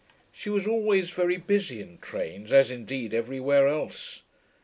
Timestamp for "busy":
1.37-1.79